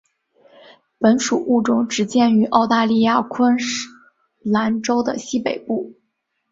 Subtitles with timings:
[0.97, 3.87] 本属物种只见于澳大利亚昆士
[4.41, 5.93] 兰州的西北部。